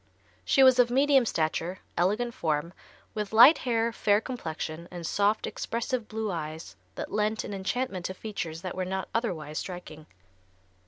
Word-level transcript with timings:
She 0.43 0.63
was 0.63 0.79
of 0.79 0.89
medium 0.89 1.27
stature, 1.27 1.77
elegant 1.95 2.33
form, 2.33 2.73
with 3.13 3.31
light 3.31 3.59
hair, 3.59 3.91
fair 3.93 4.19
complexion 4.19 4.87
and 4.89 5.05
soft, 5.05 5.45
expressive 5.45 6.07
blue 6.07 6.31
eyes 6.31 6.75
that 6.95 7.11
lent 7.11 7.43
an 7.43 7.53
enchantment 7.53 8.07
to 8.07 8.15
features 8.15 8.63
that 8.63 8.73
were 8.73 8.83
not 8.83 9.09
otherwise 9.13 9.59
striking. 9.59 10.07